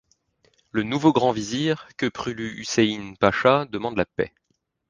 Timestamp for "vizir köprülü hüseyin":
1.31-3.13